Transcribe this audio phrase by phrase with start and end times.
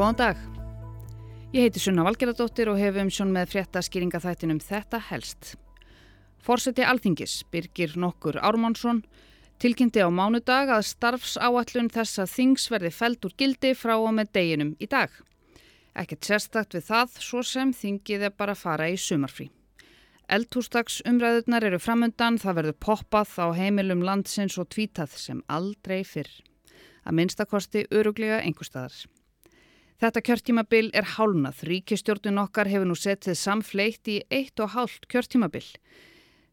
[0.00, 0.38] Góðan dag.
[1.52, 5.50] Ég heiti Sunna Valgeradóttir og hef umsjón með frétta skýringa þættinum Þetta helst.
[6.40, 9.02] Forseti Alþingis, Birgir Nokkur Ármánsson,
[9.60, 14.32] tilkynnti á mánudag að starfsáallun þess að þings verði feld úr gildi frá og með
[14.38, 15.12] deginum í dag.
[15.92, 19.50] Ekkert sérstakt við það, svo sem þingið er bara að fara í sumarfrí.
[20.32, 26.32] Eldhúsdags umræðurnar eru framöndan, það verður poppað á heimilum landsins og tvítað sem aldrei fyrr.
[27.04, 28.96] Að minnstakosti öruglega einhverstaðar.
[30.00, 31.58] Þetta kjörtímabil er hálnað.
[31.68, 35.66] Ríkistjórnun okkar hefur nú setið samfleitt í eitt og hálft kjörtímabil.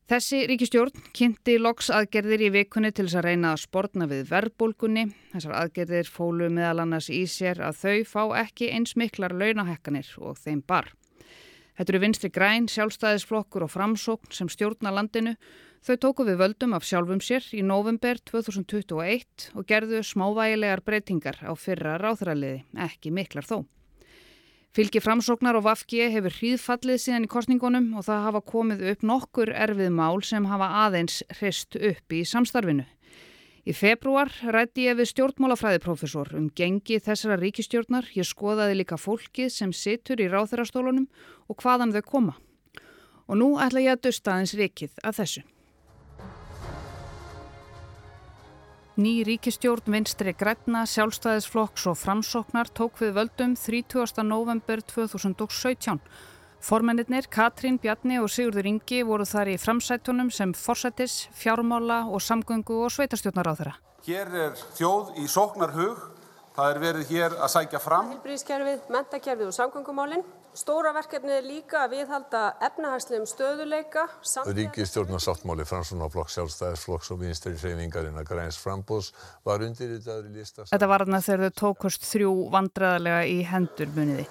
[0.07, 5.05] Þessi ríkistjórn kynnti loks aðgerðir í vikunni til þess að reyna að spórna við verðbólkunni.
[5.31, 10.39] Þessar aðgerðir fólu meðal annars í sér að þau fá ekki eins miklar launahekkanir og
[10.43, 10.91] þeim bar.
[11.77, 15.35] Þetta eru vinstri græn, sjálfstæðisflokkur og framsókn sem stjórna landinu
[15.85, 21.53] Þau tóku við völdum af sjálfum sér í november 2021 og gerðu smávægilegar breytingar á
[21.55, 23.61] fyrra ráþraliði, ekki miklar þó.
[24.75, 29.53] Fylgi framsóknar og Vafki hefur hríðfallið síðan í kostningunum og það hafa komið upp nokkur
[29.55, 32.83] erfið mál sem hafa aðeins hrist upp í samstarfinu.
[33.67, 38.05] Í februar rætti ég við stjórnmálafræðiprofessor um gengi þessara ríkistjórnar.
[38.15, 41.09] Ég skoðaði líka fólkið sem situr í ráþærastólunum
[41.51, 42.37] og hvaðan þau koma.
[43.27, 45.43] Og nú ætla ég að dusta aðeins rikið að þessu.
[48.97, 54.23] Ný ríkistjórn vinstri græna, sjálfstæðisflokks og framsóknar tók við völdum 30.
[54.23, 55.99] november 2017.
[56.61, 62.81] Formennir Katrín, Bjarni og Sigurður Ingi voru þar í framsætunum sem forsættis, fjármála og samgöngu
[62.83, 63.75] og sveitarstjórnar á þeirra.
[64.07, 66.01] Hér er þjóð í sóknarhug.
[66.57, 68.07] Það er verið hér að sækja fram.
[68.15, 70.23] Hilbríðiskerfið, mentakerfið og samgöngumálinn.
[70.57, 74.07] Stóra verkefni er líka að viðhalda efnahagslegum stöðuleika.
[74.57, 79.11] Ríkistjórnarsáttmáli Fransunaflokk, sjálfstæðisflokks og vinstri hreyfingarinn að græns frambús
[79.45, 80.65] var undir dagur í lista.
[80.71, 84.25] Þetta var þarna þegar þau tókust þrjú vandræðarlega í hendur muniði.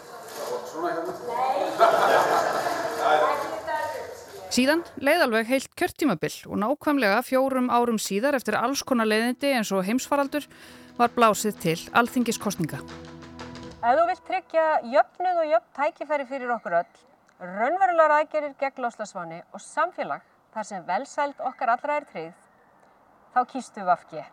[4.57, 9.73] Síðan leið alveg heilt kjörtímabill og nákvæmlega fjórum árum síðar eftir alls konar leiðindi eins
[9.75, 10.47] og heimsfaraldur
[10.97, 12.79] var blásið til alþingiskostninga.
[13.87, 14.65] Ef þú vilt tryggja
[14.95, 16.95] jöfnuð og jöfn tækifæri fyrir okkur öll,
[17.43, 22.39] raunverulegar aðgerir gegn loslasváni og samfélag þar sem velsælt okkar allra er tryggð,
[23.35, 24.25] þá kýstu við afgi.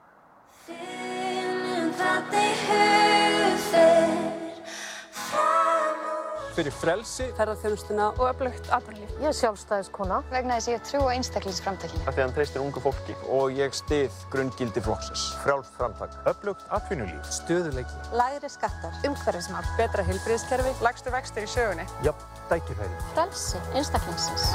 [6.53, 9.13] Fyrir frelsi, ferðarþjónustuna og öflugt aðrunlíf.
[9.17, 12.03] Ég er sjálfstæðiskona vegna þess að ég trú á einstaklingsframtökinu.
[12.05, 15.23] Það er hann treystir ungu fólki og ég stið grunngildi flóksins.
[15.41, 16.13] Frjálst framtak.
[16.29, 17.25] Öflugt atvinnulíf.
[17.39, 17.97] Stöðuleiki.
[18.13, 18.93] Lægri skattar.
[19.09, 19.65] Umhverfismál.
[19.79, 20.75] Betra heilbriðskerfi.
[20.85, 21.87] Lægstu vextir í sögunni.
[22.05, 23.01] Jöfn, dækifæri.
[23.15, 24.45] Frelsi einstaklingsins.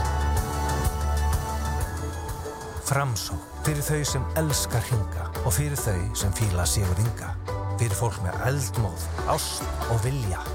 [2.87, 3.35] Framsó.
[3.67, 7.35] Fyrir þau sem elskar hinga og fyrir þau sem fíla sigur hinga.
[7.75, 10.47] Fyrir fólk með eldmóð, ást og vilja.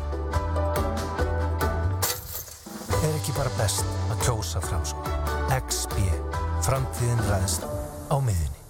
[3.14, 4.98] Er ekki bara best að kjósa framsó.
[5.54, 6.00] XB.
[6.66, 7.68] Framtíðin ræðst
[8.10, 8.62] á miðunni.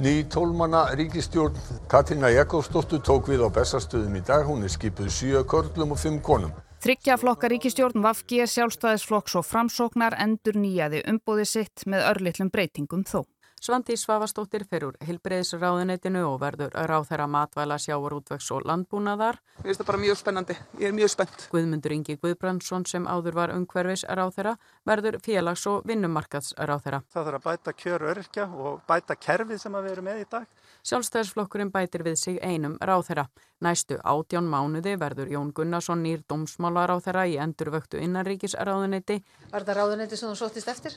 [0.00, 1.58] Ný tólmanna ríkistjórn
[1.92, 4.46] Katrína Jakobsdóttur tók við á bestastöðum í dag.
[4.48, 6.54] Hún er skipuð sjö körlum og fimm konum.
[6.80, 13.26] Þryggja flokka ríkistjórn Vafgi, sjálfstæðisflokks og framsóknar endur nýjaði umbúði sitt með örlitlum breytingum þó.
[13.60, 19.36] Svandi Svavastóttir fer úr Hilbreiðsráðunetinu og verður ráðherra matvæla sjávarútvegs og landbúnaðar.
[19.58, 20.56] Mér finnst það bara mjög spennandi.
[20.80, 21.44] Ég er mjög spennt.
[21.52, 24.54] Guðmundur Ingi Guðbrandsson sem áður var umhverfis ráðherra
[24.88, 27.02] verður félags- og vinnumarkads ráðherra.
[27.12, 30.48] Það þarf að bæta kjör öryrkja og bæta kerfið sem við erum með í dag.
[30.80, 33.28] Sjálfstæðisflokkurinn bætir við sig einum ráðherra.
[33.60, 39.20] Næstu átján mánuði verður Jón Gunnarsson nýr dómsmálaráðherra í endurvöktu innanríkisráðunetti.
[39.52, 40.96] Var þetta ráðunetti sem þú sóttist eftir?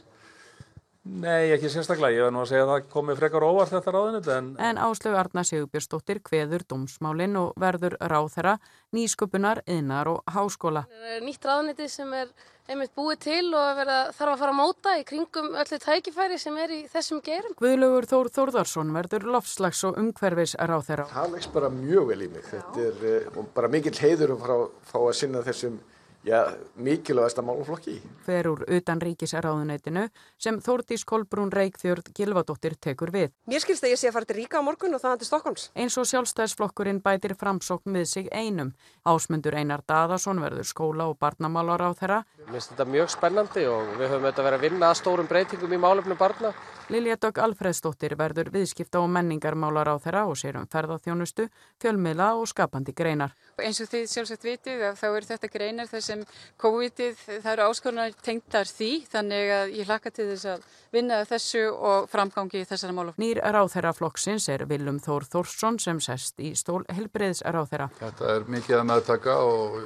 [1.04, 2.16] Nei, ekki sérstaklega.
[2.16, 4.28] Ég var nú að segja að það komi frekar óvart þetta ráðinut.
[4.32, 8.54] En, en Áslögu Arna Sigurbjörnsdóttir kveður dómsmálinn og verður ráðherra
[8.96, 10.86] nýsköpunar, yðnar og háskóla.
[11.26, 12.32] Nýtt ráðniti sem er
[12.72, 16.60] einmitt búið til og verða, þarf að fara að móta í kringum öllu tækifæri sem
[16.64, 17.58] er í þessum gerum.
[17.60, 21.10] Guðlugur Þór Þórðarsson verður lofslags og umhverfis ráðherra.
[21.12, 22.48] Það leggst bara mjög vel í mig.
[22.48, 25.82] Þetta er uh, bara mikill heiður að fá að sinna þessum
[26.24, 27.94] Já, mikilvægast að máluflokki.
[28.24, 30.06] Fer úr utan ríkisráðuneytinu
[30.40, 33.34] sem Þórtís Kolbrún Reykjörð Gilvadóttir tekur við.
[33.52, 35.66] Mér skilst að ég sé að fara til Ríka á morgun og það til Stokkons.
[35.76, 38.72] Eins og sjálfstæðsflokkurinn bætir framsókn með sig einum.
[39.04, 42.22] Ásmundur Einar Daðarsson verður skóla og barnamálar á þeirra.
[42.46, 45.76] Mér finnst þetta mjög spennandi og við höfum auðvitað verið að vinna að stórum breytingum
[45.76, 46.54] í málefnum barna.
[46.92, 51.46] Lilja Dögg Alfredsdóttir verður viðskipta og menningarmálar á þeirra og sér um ferðarþjónustu,
[51.80, 53.32] fjölmiðla og skapandi greinar.
[53.64, 56.24] Eins og þið sjálfsagt vitið að þá eru þetta greinar þar sem
[56.62, 61.64] COVID-ið, það eru áskonar tengtar því þannig að ég hlakka til þess að vinna þessu
[61.74, 63.16] og framgangi þessara mála.
[63.22, 67.90] Nýr ráþæra flokksins er Vilum Þór Þórsson sem sest í stól helbreyðs ráþæra.
[68.00, 69.80] Þetta er mikið að meðtaka og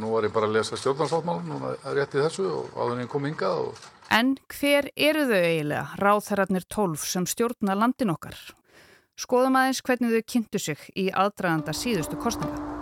[0.00, 2.94] nú var ég bara að lesa stjórnarsáttmálum og það er rétt í þessu og áður
[2.98, 3.64] en ég kom hingað.
[3.64, 3.90] Og...
[4.12, 8.38] En hver eru þau eiginlega, ráþæratnir 12 sem stjórna landin okkar?
[9.16, 12.76] Skoðum aðeins hvernig þau kynntu sig í aðdraganda síðustu kostninga.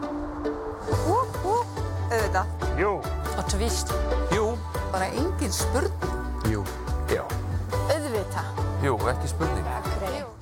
[3.55, 3.61] Jú.
[3.61, 3.91] Og tvist.
[4.35, 4.45] Jú.
[4.91, 6.15] Bara engin spurning.
[6.51, 6.65] Jú.
[7.07, 7.23] Já.
[7.87, 8.47] Auðvitað.
[8.83, 9.69] Jú, ekki spurning.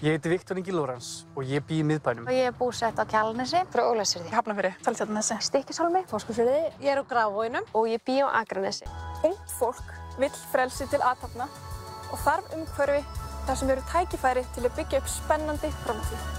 [0.00, 2.24] Ég heiti Viktor Ingi Lórans og ég bý í miðbænum.
[2.24, 3.60] Og ég er búsett á Kjálnesi.
[3.68, 4.32] Frá Ólæsirði.
[4.32, 5.36] Hafnafyrir, Saltjarnesi.
[5.44, 6.06] Stikkishólmi.
[6.08, 6.72] Fórskursfyrði.
[6.80, 7.68] Ég er á Grafvóinum.
[7.76, 8.88] Og ég bý á Akranesi.
[9.22, 9.84] Ungt fólk
[10.16, 11.50] vill frelsi til aðtapna
[12.12, 13.04] og þarf umhverfi
[13.44, 16.30] þar sem eru tækifæri til að byggja upp spennandi framtíð.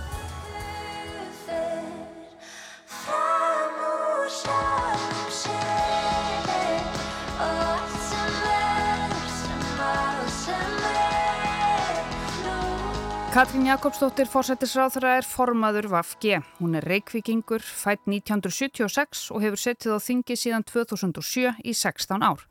[13.33, 16.35] Katrín Jakobsdóttir fórsættisráþara er formaður VAFG.
[16.59, 22.45] Hún er reikvikingur, fætt 1976 og hefur settið á þingi síðan 2007 í 16 ár.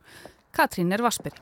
[0.51, 1.39] Katrín er vasperi.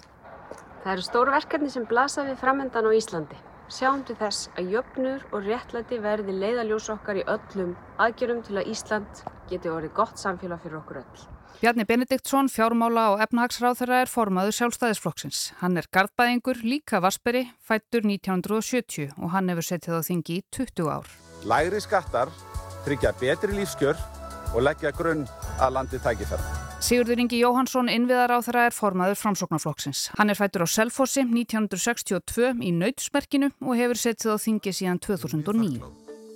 [0.85, 3.41] Það eru stór verkefni sem blasa við framöndan á Íslandi.
[3.73, 8.75] Sjáum til þess að jöfnur og réttlæti verði leiðaljós okkar í öllum aðgjörum til að
[8.77, 11.40] Ísland geti orðið gott samfélag fyrir okkur öll.
[11.59, 15.41] Bjarni Benediktsson, fjármála og efnahagsráþara er formaður sjálfstæðisflokksins.
[15.61, 20.89] Hann er gardbæðingur, líka vasperi, fættur 1970 og hann hefur settið á þingi í 20
[20.89, 21.11] ár.
[21.45, 22.33] Lægri skattar,
[22.87, 24.01] tryggja betri lífskjör
[24.55, 25.27] og leggja grunn
[25.61, 26.61] að landi tækifæra.
[26.81, 30.07] Sigurður Ingi Jóhansson, innviðaráþara, er formaður framsóknarflokksins.
[30.17, 35.83] Hann er fættur á Selfossi 1962 í Nautsmerkinu og hefur settið á þingi síðan 2009.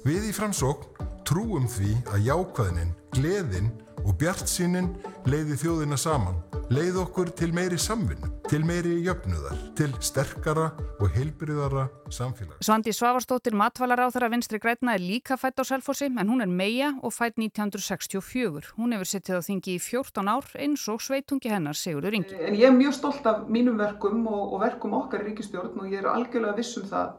[0.04, 3.72] Við í framsókn trúum því að jákvæðinin, gleðin
[4.04, 4.90] og bjart sínin
[5.28, 6.36] leiði þjóðina saman,
[6.72, 10.66] leiði okkur til meiri samvinnu, til meiri jöfnuðar, til sterkara
[11.00, 12.58] og heilbriðara samfélag.
[12.64, 16.50] Svandi Svavarstóttir matvalar á þeirra vinstri grætna er líka fætt á Selfossi en hún er
[16.50, 18.74] meia og fætt 1964.
[18.76, 22.36] Hún hefur sittið á þingi í 14 ár eins og sveitungi hennar Sigurður Ingi.
[22.36, 25.88] En ég er mjög stolt af mínum verkum og, og verkum okkar í ríkistjórn og
[25.88, 27.16] ég er algjörlega viss um það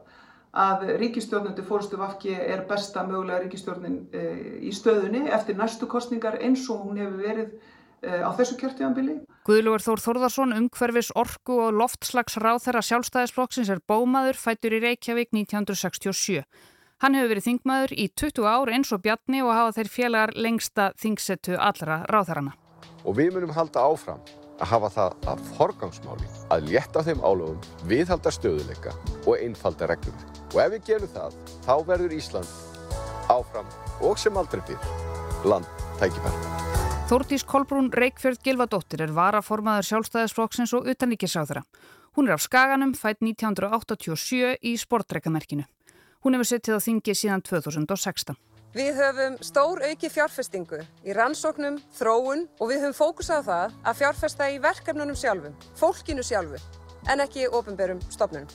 [0.52, 3.98] að ríkistjórnundi fórstu Vafki er besta mögulega ríkistjórnin
[4.62, 7.56] í stöðunni eftir næstu kostningar eins og hún hefur verið
[8.06, 9.18] á þessu kjörtíðanbili.
[9.46, 16.44] Guðlugur Þór Þórðarsson, umhverfis orku og loftslags ráþæra sjálfstæðisflokksins er bómaður, fættur í Reykjavík 1967.
[17.04, 20.90] Hann hefur verið þingmaður í 20 ár eins og Bjarni og hafa þeir félagar lengsta
[20.96, 22.54] þingsettu allra ráþærana.
[23.04, 24.22] Og við munum halda áfram
[24.56, 27.60] að hafa það að forgangsmáli að létta þeim álöfum,
[27.90, 28.96] viðhalda stöðuleika
[29.26, 30.35] og einfalda reglum.
[30.54, 32.50] Og ef við gerum það, þá verður Ísland
[33.32, 33.66] áfram
[34.06, 35.66] og sem aldrei fyrr land
[36.00, 36.54] tækifæri.
[37.06, 41.62] Þórdís Kolbrún Reykjörð Gilvadóttir er varaformaður sjálfstæðisflokksins og utanríkisáþra.
[42.16, 45.66] Hún er af Skaganum, fætt 1987 í sportreikamerkinu.
[46.24, 48.34] Hún hefur settið á þingi síðan 2016.
[48.76, 54.00] Við höfum stór auki fjárfestingu í rannsóknum, þróun og við höfum fókusað á það að
[54.00, 56.58] fjárfesta í verkefnunum sjálfum, fólkinu sjálfu,
[57.12, 58.48] en ekki ofinberum stofnunum.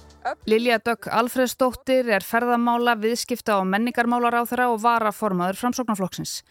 [0.49, 6.41] Lilja Dögg Alfredsdóttir er ferðamála, viðskipta og menningarmálar á þeirra og varaformaður framsóknarflokksins.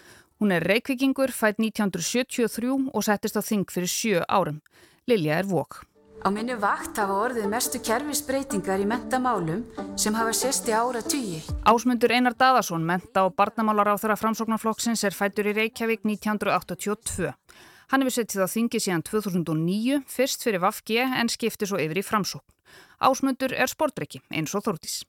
[0.41, 4.63] Hún er reykvikingur, fætt 1973 og settist á þing fyrir sjö árum.
[5.11, 5.83] Lilja er vok.
[6.21, 9.63] Á minni vakt hafa orðið mestu kerfisbreytingar í mentamálum
[9.97, 11.39] sem hafa sérst í ára tugi.
[11.65, 17.33] Ásmundur Einar Daðarsson, menta og barnamálar á þeirra framsóknarflokksins er fættur í Reykjavík 1982.
[17.91, 22.07] Hann hefur settið á þingi síðan 2009, fyrst fyrir Vafge en skipti svo yfir í
[22.07, 22.47] framsókn.
[23.03, 25.01] Ásmundur er sportriki, eins og Þórtís.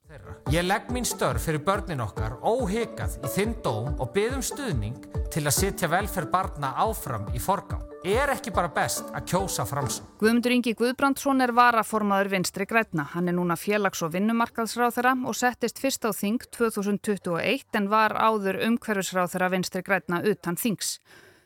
[0.50, 4.96] Ég legg mín störf fyrir börnin okkar óhegað í þinn dóm og byðum stuðning
[5.30, 7.84] til að setja velferð barna áfram í forgang.
[8.02, 10.08] Er ekki bara best að kjósa framsókn?
[10.18, 13.04] Guðmundur Ingi Guðbrandsson er varaformaður vinstri grætna.
[13.12, 18.16] Hann er núna félags- og vinnumarkaðsráð þeirra og settist fyrst á þing 2021 en var
[18.18, 20.96] áður umhverfisráð þeirra vinstri grætna utan þings.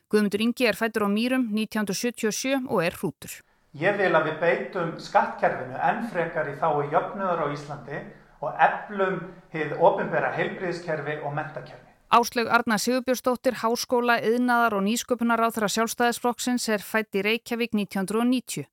[0.07, 3.33] Guðmundur Ingi er fættur á Mýrum 1977 og er hrútur.
[3.75, 7.99] Ég vil að við beitum skattkerfinu enn frekar í þái jöfnuður á Íslandi
[8.39, 9.17] og eflum
[9.51, 11.91] hið ofinbera heilbriðskerfi og mentakerfi.
[12.15, 18.69] Áslaug Arna Sigurbjörnsdóttir, Háskóla, Yðnaðar og Nýsköpunar á þeirra sjálfstæðisflokksins er fætt í Reykjavík 1990.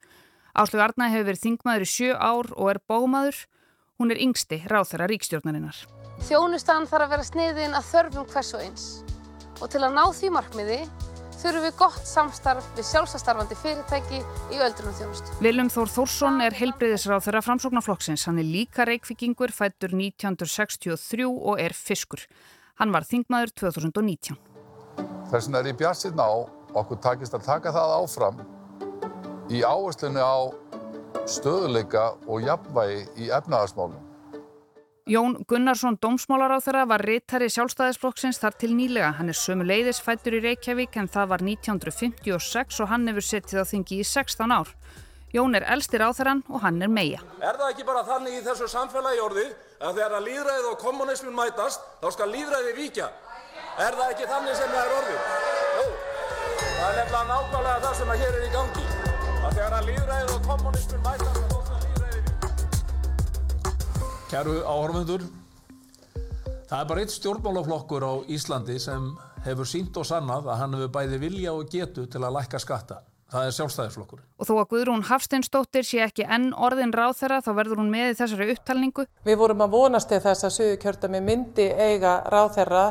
[0.53, 3.39] Áslaug Arna hefur verið þingmaður í sjö ár og er bómaður.
[3.97, 5.81] Hún er yngsti ráð þeirra ríkstjórnarinnar.
[6.29, 8.85] Þjónustan þarf að vera sniðin að þörfum hvers og eins.
[9.57, 10.79] Og til að ná því markmiði
[11.43, 14.21] þurfum við gott samstarf við sjálfsastarfandi fyrirtæki
[14.55, 15.35] í öldrunum þjónustu.
[15.43, 18.23] Viljum Þór Þórsson er heilbreyðisráð þeirra framsóknarflokksins.
[18.29, 22.23] Hann er líka reykvikingur, fættur 1963 og er fiskur.
[22.79, 24.39] Hann var þingmaður 2019.
[25.33, 26.31] Þess vegna er ég bjart síðan á
[26.79, 28.41] okkur takist að taka það áfram
[29.51, 30.37] í áherslunni á
[31.29, 34.12] stöðuleika og jafnvægi í efnahagsmálum.
[35.05, 39.09] Jón Gunnarsson dómsmálaráþara var rittari sjálfstæðisflokksins þar til nýlega.
[39.17, 43.59] Hann er sömu leiðis fættur í Reykjavík en það var 1956 og hann hefur setið
[43.59, 44.71] á þingi í 16 ár.
[45.35, 47.19] Jón er elsti ráþarann og hann er meia.
[47.43, 49.43] Er það ekki bara þannig í þessu samfélagi orði
[49.83, 53.09] að þegar að líðræðið og kommunismin mætast þá skal líðræðið víkja?
[53.83, 55.25] Er það ekki þannig sem það er orðið?
[55.81, 55.89] Jú,
[56.77, 58.87] það er nefnilega nákvæmlega það sem að hér er í gangi.
[59.43, 61.52] Að þegar að líðræðið og kommunismin mætast
[64.33, 65.21] Kæru áhörfundur,
[66.65, 69.03] það er bara eitt stjórnmálaflokkur á Íslandi sem
[69.45, 72.97] hefur sínt og sannað að hann hefur bæði vilja og getu til að lækka skatta.
[73.29, 74.23] Það er sjálfstæðisflokkur.
[74.41, 78.09] Og þó að Guðrún Hafsteinsdóttir sé ekki enn orðin ráð þeirra þá verður hún með
[78.09, 79.05] í þessari upptalningu.
[79.29, 82.83] Við vorum að vonast til þess að Suðurkjördami myndi eiga ráð þeirra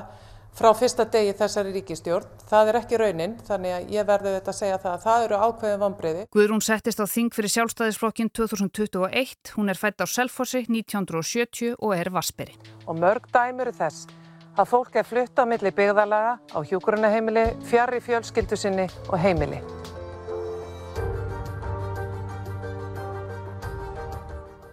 [0.57, 2.29] frá fyrsta degi þessari ríkistjórn.
[2.51, 5.41] Það er ekki raunin þannig að ég verði þetta að segja það að það eru
[5.47, 6.25] ákveðin vonbreyði.
[6.37, 9.55] Guðrún settist á þing fyrir sjálfstæðisflokkin 2021.
[9.57, 12.59] Hún er fætt á Selfossi 1970 og er vasperi.
[12.87, 14.09] Og mörg dæmur þess
[14.53, 19.63] að fólk er flutt á milli byggðalaga á hjúkurunaheimili, fjari fjölskyldu sinni og heimili.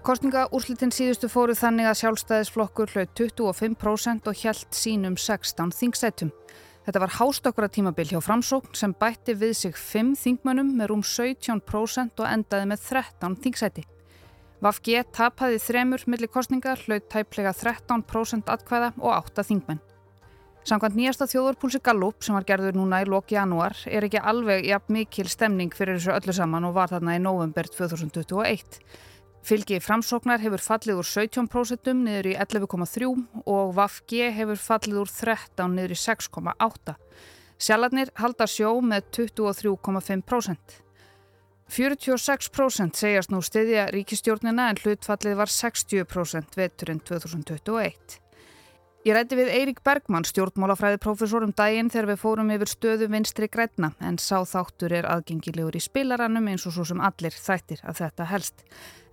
[0.10, 6.32] Kostningaúrslitin síðustu fóru þannig að sjálfstæðisflokkur hlaut 25% og hjælt sínum 16 þingsætum.
[6.88, 12.24] Þetta var hástokkura tímabil hjá framsókn sem bætti við sig 5 þingmönnum með rúm 17%
[12.24, 13.84] og endaði með 13 þingsæti.
[14.66, 19.84] Vafge tapaði þremur millir kostningar, hlaut tæplega 13% atkvæða og 8 þingmenn.
[20.66, 24.98] Samkvæmt nýjasta þjóðarpúlsi Gallup sem var gerður núna í loki janúar er ekki alveg jafn
[24.98, 28.82] mikil stemning fyrir þessu öllu saman og var þarna í november 2021.
[29.46, 33.10] Fylgi framsóknar hefur fallið úr 17% niður í 11,3
[33.46, 36.96] og VAFG hefur fallið úr 13 niður í 6,8.
[37.60, 40.80] Sjalarnir halda sjó með 23,5%.
[41.70, 48.20] 46% segjast nú stiðja ríkistjórnina en hlutfallið var 60% veturinn 2021.
[49.08, 53.48] Ég rætti við Eirík Bergmann, stjórnmálafræði profesor um daginn þegar við fórum yfir stöðu vinstri
[53.48, 58.02] grætna en sá þáttur er aðgengilegur í spilarannum eins og svo sem allir þættir að
[58.02, 58.66] þetta helst.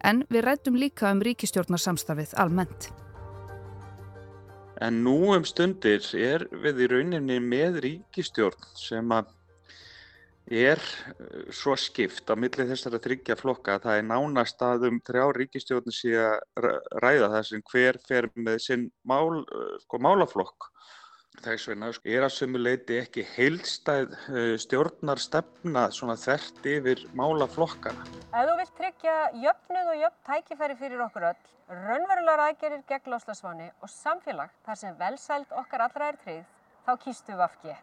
[0.07, 2.91] En við rættum líka um ríkistjórnarsamstafið almennt.
[4.85, 9.33] En nú um stundir er við í rauninni með ríkistjórn sem að
[10.47, 10.79] er
[11.51, 15.97] svo skipt á milli þessara þryggja flokka að það er nánast að um þrjá ríkistjórnir
[15.97, 16.69] sé að
[17.03, 19.43] ræða það sem hver fer með sinn mál,
[19.83, 20.71] sko, málaflokk.
[21.45, 24.15] Þess vegna er að sömu leiti ekki heilstæð
[24.65, 28.07] stjórnarstefna svona þvert yfir málaflokkana.
[28.33, 33.69] Ef þú vilt tryggja jöfnuð og jöfn tækifæri fyrir okkur öll, raunverulegar aðgerir gegn loslasváni
[33.81, 36.51] og samfélag þar sem velsæld okkar allra er tryggð,
[36.89, 37.77] þá kýstu vafki.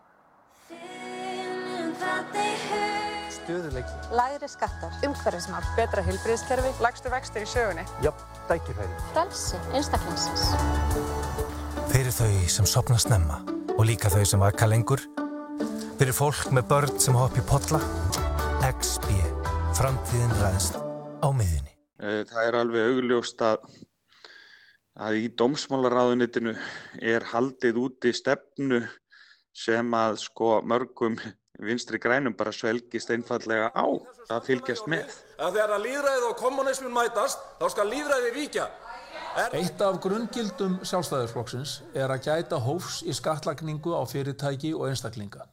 [3.33, 3.95] Stöðuleiki.
[4.15, 4.93] Lægri skattar.
[5.07, 5.65] Umhverfismál.
[5.77, 6.71] Betra heilbriðskerfi.
[6.83, 7.83] Lægstu vextir í sögunni.
[8.05, 9.03] Jöfn, tækifæri.
[9.11, 9.59] Frelsi.
[9.73, 10.49] Einstaklingsins.
[11.93, 13.35] Fyrir þau sem sopna snemma
[13.75, 15.03] og líka þau sem vaka lengur.
[15.99, 17.77] Fyrir fólk með börn sem hoppi podla.
[18.65, 19.11] XB.
[19.77, 20.79] Framtíðin ræðst
[21.21, 21.75] á miðunni.
[22.31, 23.67] Það er alveg augljóst að,
[25.05, 26.55] að í dómsmálaráðunitinu
[26.97, 28.81] er haldið úti stefnu
[29.53, 31.19] sem að sko mörgum
[31.61, 33.85] vinstri grænum bara svelgist einfallega á
[34.33, 35.13] að fylgjast með.
[35.37, 38.67] Að þegar að líðræðið og kommunismin mætast, þá skal líðræðið víkja.
[39.33, 45.47] Eitt af grunngildum sjálfstæðisflokksins er að gæta hófs í skattlagningu á fyrirtæki og einstaklinga.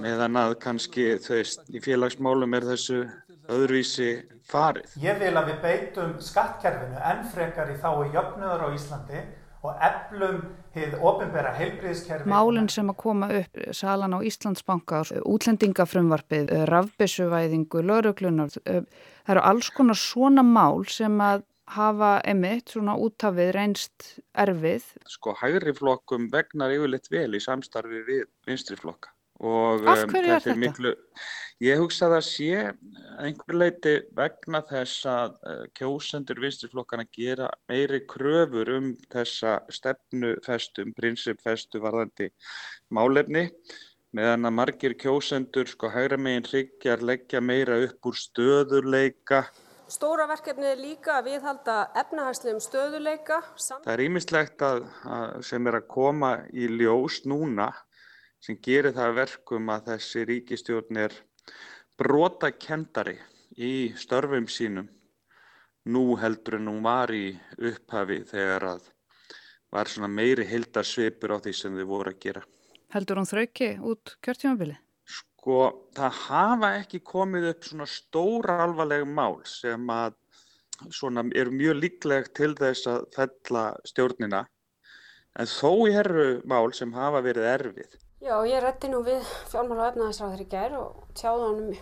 [0.00, 1.38] Meðan að kannski þau
[1.70, 3.04] í félagsmálum er þessu
[3.50, 4.08] öðruvísi
[4.50, 4.96] farið.
[5.04, 9.22] Ég vil að við beitum skattkerfinu enn frekar í þái jöfnuður á Íslandi
[9.60, 10.40] og eflum
[10.74, 12.30] hið ofinbæra heilbriðskerfi.
[12.30, 20.00] Málinn sem að koma upp, salan á Íslandsbanka, útlendingafrumvarpið, rafbissuvæðingu, lauruglunar, það eru alls konar
[20.00, 24.86] svona mál sem að hafa emitt svona útafið reynst erfið.
[25.10, 29.14] Sko hægri flokkum vegnar yfirleitt vel í samstarfi við vinstri flokka.
[29.40, 30.56] Og, Af hverju er þetta?
[30.60, 30.90] Miklu,
[31.64, 32.48] ég hugsa að það sé
[33.24, 41.80] einhver leiti vegna þess að uh, kjósendur vinstriflokkana gera meiri kröfur um þessa stefnufestum, prinsipfestu
[41.80, 42.28] varðandi
[42.92, 43.46] málefni
[44.16, 49.44] meðan að margir kjósendur sko hægra megin hryggjar leggja meira upp úr stöðuleika.
[49.90, 53.40] Stóra verkefni er líka að viðhalda efnahagslegum stöðuleika.
[53.58, 57.72] Það er ímislegt að, að sem er að koma í ljós núna
[58.38, 61.16] sem gerir það verkum að þessi ríkistjórn er
[61.98, 63.16] brotakendari
[63.58, 64.86] í störfum sínum
[65.90, 68.86] nú heldur en hún var í upphafi þegar að
[69.74, 72.44] var svona meiri hildarsvipur á því sem þau voru að gera.
[72.94, 74.78] Heldur hún þrauki út kjörtjómabili?
[75.40, 80.18] Sko, það hafa ekki komið upp svona stóra alvarleg mál sem að
[80.92, 84.42] svona eru mjög líkleg til þess að fella stjórnina
[85.40, 87.96] en þó eru mál sem hafa verið erfið.
[88.20, 91.80] Já, ég rétti nú við fjármála og efnaðisráður í gær og tjáði honum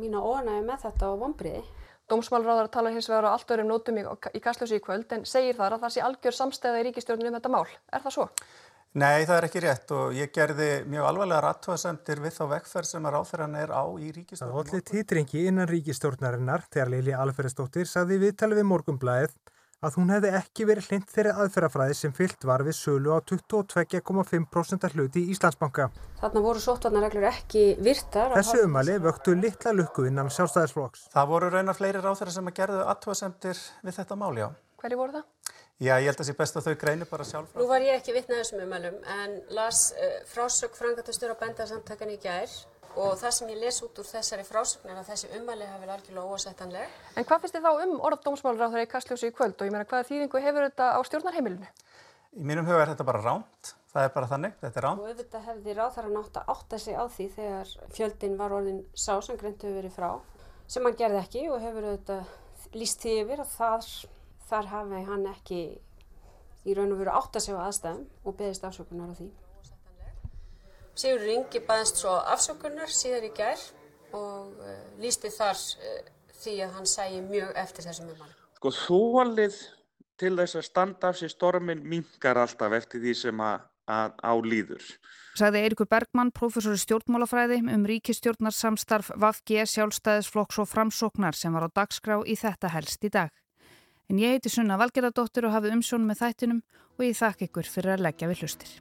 [0.00, 1.62] mína óanægi með þetta og vonbriði.
[2.08, 5.58] Dómsmálráðar tala hins vegar á allt öðrum nótum í, í kastljósi í kvöld en segir
[5.58, 7.66] þar að það sé algjör samstæða í ríkistjórnum um þetta mál.
[7.92, 8.26] Er það svo?
[8.96, 13.04] Nei, það er ekki rétt og ég gerði mjög alvarlega rattuasemtir við þá vegferð sem
[13.04, 14.54] að ráþæran er á í ríkistjórnum.
[14.54, 19.34] Það hótli títringi innan ríkistjórnarinnar þegar Lili Alferðsdóttir sagði viðtali við morgumblæðið
[19.84, 24.88] að hún hefði ekki verið hlind þeirri aðferðafræði sem fyllt var við sölu á 22,5%
[24.96, 25.90] hluti í Íslandsbanka.
[26.22, 28.32] Þarna voru sóttvarnarreglur ekki virtar.
[28.32, 31.10] Þessu umali vöktu litla lukku innan sjálfstæðisflokks.
[31.12, 32.80] Það voru raunar fleiri ráþæra sem að gerðu
[35.80, 35.92] já.
[35.92, 36.00] Það?
[36.02, 37.56] Ég held að það sé best að þau greinir bara sjálf.
[37.56, 42.18] Nú var ég ekki vitnað þessum umælum en las uh, frásög frangatastur á bendarsamtakan í
[42.22, 42.52] gær
[42.96, 45.96] og það sem ég les út úr þessari frásögn er að þessi umæli hafi verið
[45.98, 46.94] algjörlega óasettanleg.
[47.16, 49.88] En hvað finnst þið þá um orð dómsmálur í Kastljósi í kvöld og ég meina
[49.88, 51.68] hvaða þýðingu hefur þetta á stjórnarheimilinu?
[52.36, 55.00] Í mínum huga er þetta bara ránt, það er bara þannig, þetta er ránt.
[55.00, 59.14] Og auðvitað hefði ráþara nátt að átta sig á því þegar fjöldin var orðin sá
[59.24, 60.10] sem greint hefur verið frá,
[60.68, 63.88] sem hann gerði ekki og hefur auðvitað líst því yfir að þar,
[64.46, 65.60] þar hafi hann ekki
[66.66, 69.28] í raun og veru átta sig á aðstæðum og beðist afsökunar á því.
[70.96, 73.62] Sigur Ringi baðist svo afsökunar síðar í gær
[74.16, 75.98] og uh, lísti þar uh,
[76.40, 78.42] því að hann sæi mjög eftir þessum umhverfum.
[78.56, 79.58] Sko þólið
[80.16, 84.86] til þess að standa af sér stormin mingar alltaf eftir því sem að, að álýður.
[85.36, 91.70] Sagði Eirikur Bergmann, professor í stjórnmálafræði um ríkistjórnarsamstarf VAFG, sjálfstæðisflokks og framsóknar sem var á
[91.82, 93.28] dagskrá í þetta helst í dag.
[94.06, 96.60] En ég heiti Sunna Valgeradóttir og hafi umsjón með þættinum
[96.94, 98.76] og ég þakka ykkur fyrir að leggja við hlustir.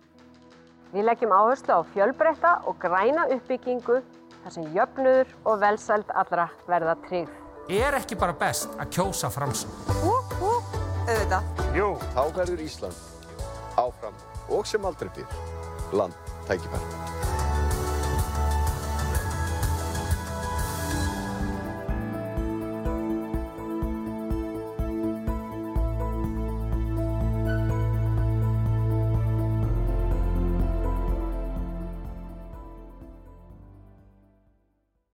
[0.93, 3.97] Við leggjum áherslu á fjölbreytta og græna uppbyggingu
[4.43, 7.41] þar sem jöfnudur og velsæld allra verða tryggð.
[7.73, 9.73] Er ekki bara best að kjósa framsum?
[10.03, 10.53] Hú, hú,
[11.09, 11.51] auðvitað.
[11.73, 13.03] Jú, þá verður Ísland
[13.81, 17.14] áfram og sem aldrei býr land tækifæri.